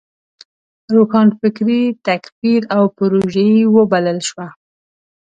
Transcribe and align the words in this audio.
روښانفکري 0.95 1.81
تکفیر 2.07 2.61
او 2.77 2.83
پروژيي 2.97 3.59
وبلل 3.75 4.19
شوه. 4.29 4.47